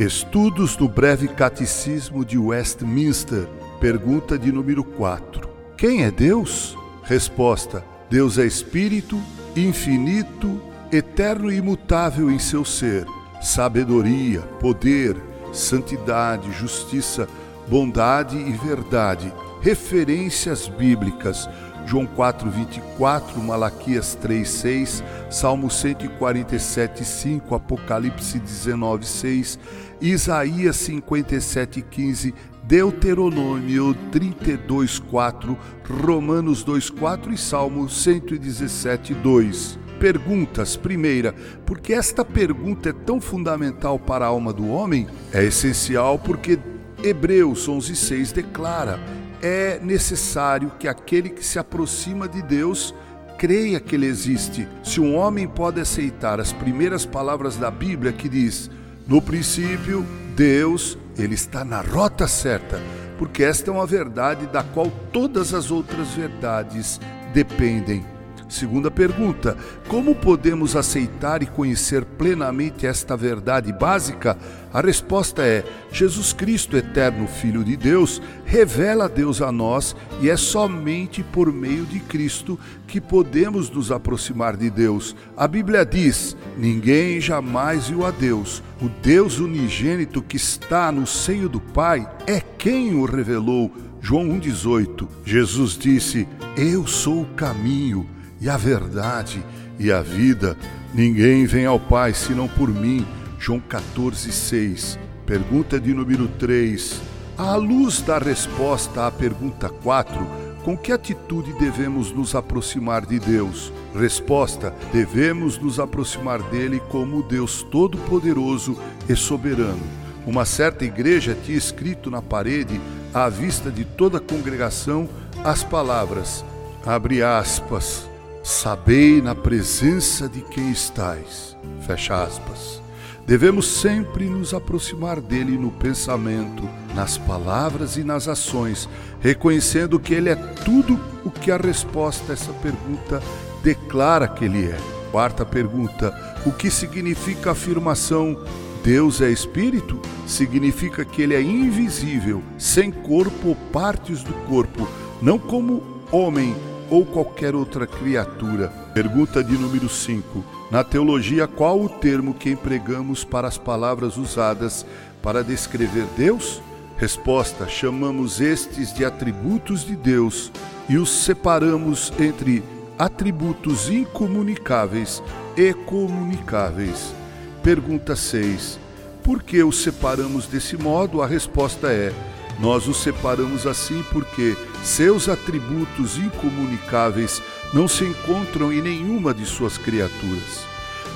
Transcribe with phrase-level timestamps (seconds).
[0.00, 3.46] Estudos do Breve Catecismo de Westminster,
[3.78, 5.46] pergunta de número 4.
[5.76, 6.74] Quem é Deus?
[7.02, 9.20] Resposta: Deus é espírito,
[9.54, 10.58] infinito,
[10.90, 13.04] eterno e imutável em seu ser,
[13.42, 15.18] sabedoria, poder,
[15.52, 17.28] santidade, justiça,
[17.68, 19.30] bondade e verdade.
[19.60, 21.46] Referências bíblicas:
[21.86, 29.58] João 4, 24, Malaquias 3, 6, Salmo 147, 5, Apocalipse 19, 6,
[30.00, 32.34] Isaías 57, 15,
[32.64, 35.58] Deuteronômio 32, 4,
[36.04, 40.76] Romanos 2, 4 e Salmo 117, 2 perguntas.
[40.76, 41.34] Primeira,
[41.66, 45.06] porque esta pergunta é tão fundamental para a alma do homem?
[45.32, 46.58] É essencial porque
[47.02, 48.98] Hebreus 11:6 declara:
[49.42, 52.94] é necessário que aquele que se aproxima de Deus
[53.38, 54.68] creia que ele existe.
[54.84, 58.70] Se um homem pode aceitar as primeiras palavras da Bíblia que diz:
[59.06, 60.04] "No princípio,
[60.36, 62.80] Deus, ele está na rota certa",
[63.18, 67.00] porque esta é uma verdade da qual todas as outras verdades
[67.32, 68.04] dependem.
[68.50, 69.56] Segunda pergunta:
[69.86, 74.36] como podemos aceitar e conhecer plenamente esta verdade básica?
[74.74, 80.36] A resposta é: Jesus Cristo, eterno Filho de Deus, revela Deus a nós e é
[80.36, 85.14] somente por meio de Cristo que podemos nos aproximar de Deus.
[85.36, 88.64] A Bíblia diz: ninguém jamais viu a Deus.
[88.82, 93.70] O Deus unigênito que está no seio do Pai é quem o revelou.
[94.00, 95.06] João 1,18.
[95.24, 96.26] Jesus disse:
[96.56, 98.08] Eu sou o caminho
[98.40, 99.44] e a verdade
[99.78, 100.56] e a vida.
[100.94, 103.06] Ninguém vem ao Pai senão por mim.
[103.38, 104.98] João 14,6.
[105.24, 107.00] Pergunta de número 3.
[107.38, 110.26] À luz da resposta à pergunta 4,
[110.64, 113.72] com que atitude devemos nos aproximar de Deus?
[113.94, 119.80] Resposta: devemos nos aproximar dele como Deus Todo-Poderoso e Soberano.
[120.26, 122.78] Uma certa igreja tinha escrito na parede,
[123.14, 125.08] à vista de toda a congregação,
[125.42, 126.44] as palavras:
[126.84, 128.09] abre aspas,
[128.50, 131.56] Sabei na presença de quem estais.
[131.86, 132.82] Fecha aspas.
[133.24, 138.88] Devemos sempre nos aproximar dele no pensamento, nas palavras e nas ações,
[139.20, 143.22] reconhecendo que ele é tudo o que a resposta a essa pergunta
[143.62, 144.76] declara que ele é.
[145.12, 146.12] Quarta pergunta:
[146.44, 148.36] o que significa a afirmação
[148.82, 150.00] Deus é espírito?
[150.26, 154.88] Significa que ele é invisível, sem corpo ou partes do corpo,
[155.22, 156.52] não como homem
[156.90, 158.68] ou qualquer outra criatura.
[158.92, 160.44] Pergunta de número 5.
[160.70, 164.84] Na teologia, qual o termo que empregamos para as palavras usadas
[165.22, 166.60] para descrever Deus?
[166.96, 170.52] Resposta: chamamos estes de atributos de Deus
[170.88, 172.62] e os separamos entre
[172.98, 175.22] atributos incomunicáveis
[175.56, 177.14] e comunicáveis.
[177.62, 178.78] Pergunta 6.
[179.22, 181.22] Por que os separamos desse modo?
[181.22, 182.12] A resposta é:
[182.58, 187.42] nós os separamos assim porque seus atributos incomunicáveis
[187.72, 190.64] não se encontram em nenhuma de suas criaturas.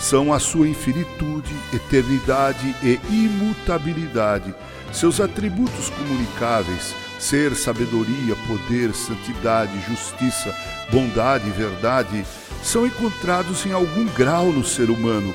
[0.00, 4.52] São a sua infinitude, eternidade e imutabilidade.
[4.92, 10.54] Seus atributos comunicáveis, ser, sabedoria, poder, santidade, justiça,
[10.90, 12.26] bondade e verdade,
[12.62, 15.32] são encontrados em algum grau no ser humano.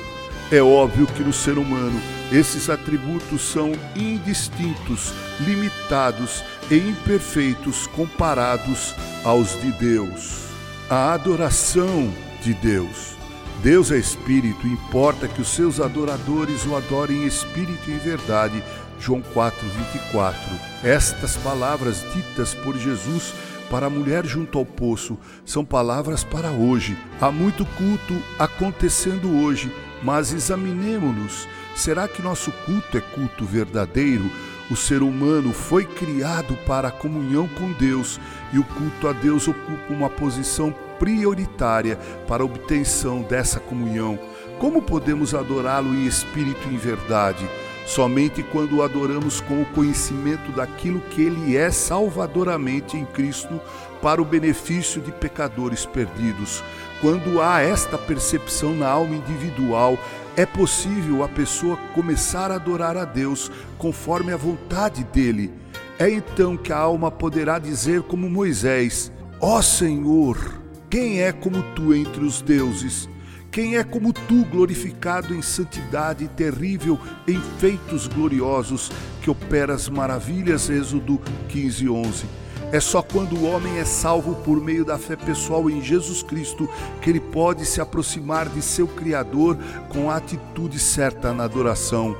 [0.50, 2.00] É óbvio que no ser humano
[2.32, 8.94] esses atributos são indistintos, limitados e imperfeitos comparados
[9.24, 10.46] aos de Deus.
[10.88, 12.10] A adoração
[12.42, 13.14] de Deus.
[13.62, 18.62] Deus é espírito, importa que os seus adoradores o adorem em espírito e em verdade.
[18.98, 20.34] João 4:24.
[20.82, 23.34] Estas palavras ditas por Jesus
[23.68, 26.96] para a mulher junto ao poço são palavras para hoje.
[27.20, 29.70] Há muito culto acontecendo hoje,
[30.02, 31.46] mas examinemo-nos
[31.78, 34.28] Será que nosso culto é culto verdadeiro?
[34.68, 38.18] O ser humano foi criado para a comunhão com Deus
[38.52, 41.96] e o culto a Deus ocupa uma posição prioritária
[42.26, 44.18] para a obtenção dessa comunhão.
[44.58, 47.48] Como podemos adorá-lo em espírito e em verdade?
[47.86, 53.60] Somente quando o adoramos com o conhecimento daquilo que ele é salvadoramente em Cristo
[54.02, 56.62] para o benefício de pecadores perdidos.
[57.00, 59.96] Quando há esta percepção na alma individual,
[60.36, 65.52] é possível a pessoa começar a adorar a Deus conforme a vontade dele.
[65.96, 70.60] É então que a alma poderá dizer, como Moisés: Ó oh Senhor,
[70.90, 73.08] quem é como tu entre os deuses?
[73.50, 78.90] Quem é como tu, glorificado em santidade e terrível em feitos gloriosos,
[79.22, 80.68] que operas maravilhas?
[80.68, 82.26] Êxodo 15, 11.
[82.70, 86.68] É só quando o homem é salvo por meio da fé pessoal em Jesus Cristo
[87.00, 89.56] que ele pode se aproximar de seu Criador
[89.88, 92.14] com a atitude certa na adoração.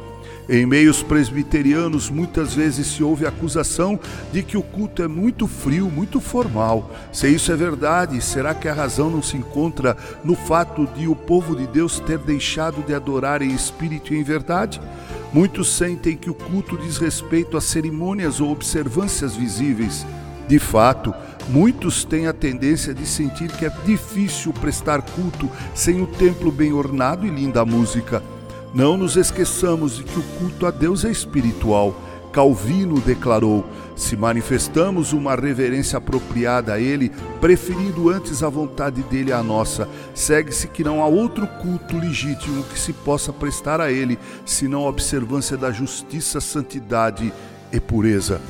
[0.48, 4.00] Em meios presbiterianos, muitas vezes se ouve a acusação
[4.32, 6.90] de que o culto é muito frio, muito formal.
[7.12, 11.14] Se isso é verdade, será que a razão não se encontra no fato de o
[11.14, 14.80] povo de Deus ter deixado de adorar em espírito e em verdade?
[15.30, 20.06] Muitos sentem que o culto diz respeito a cerimônias ou observâncias visíveis.
[20.48, 21.14] De fato,
[21.50, 26.72] muitos têm a tendência de sentir que é difícil prestar culto sem o templo bem
[26.72, 28.22] ornado e linda música.
[28.74, 31.94] Não nos esqueçamos de que o culto a Deus é espiritual.
[32.32, 37.12] Calvino declarou: se manifestamos uma reverência apropriada a Ele,
[37.42, 42.78] preferindo antes a vontade dele à nossa, segue-se que não há outro culto legítimo que
[42.78, 47.32] se possa prestar a Ele, senão a observância da justiça, santidade
[47.70, 48.40] e pureza.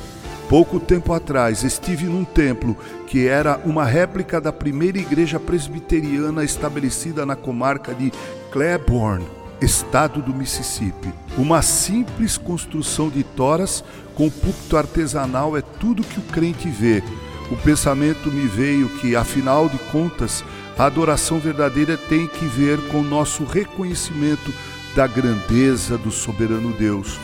[0.49, 2.75] Pouco tempo atrás estive num templo
[3.05, 8.11] que era uma réplica da primeira igreja presbiteriana estabelecida na comarca de
[8.51, 9.25] Claiborne
[9.61, 11.13] estado do Mississippi.
[11.37, 13.83] Uma simples construção de toras
[14.15, 17.03] com púlpito artesanal é tudo que o crente vê.
[17.51, 20.43] O pensamento me veio que, afinal de contas,
[20.77, 24.51] a adoração verdadeira tem que ver com nosso reconhecimento
[24.95, 27.19] da grandeza do soberano Deus.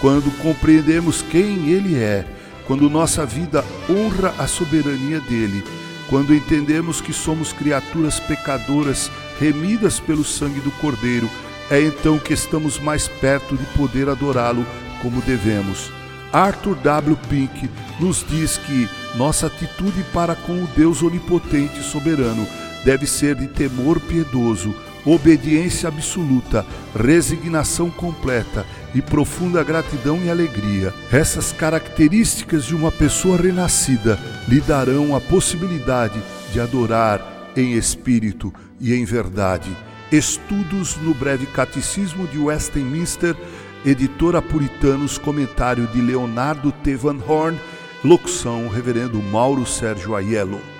[0.00, 2.24] Quando compreendemos quem Ele é,
[2.68, 5.64] quando nossa vida honra a soberania dele,
[6.08, 9.10] quando entendemos que somos criaturas pecadoras
[9.40, 11.28] remidas pelo sangue do Cordeiro,
[11.70, 14.66] é então que estamos mais perto de poder adorá-lo
[15.02, 15.90] como devemos.
[16.30, 17.16] Arthur W.
[17.30, 18.86] Pink nos diz que
[19.16, 22.46] nossa atitude para com o Deus onipotente e soberano
[22.84, 24.74] deve ser de temor piedoso,
[25.04, 26.64] obediência absoluta,
[26.94, 28.64] resignação completa
[28.94, 30.92] e profunda gratidão e alegria.
[31.12, 36.20] Essas características de uma pessoa renascida lhe darão a possibilidade
[36.52, 39.70] de adorar em espírito e em verdade
[40.10, 43.36] Estudos no Breve Catecismo de Westminster,
[43.84, 46.96] editora Puritanos, comentário de Leonardo T.
[46.96, 47.60] Van Horn,
[48.02, 50.77] locução Reverendo Mauro Sérgio Aiello.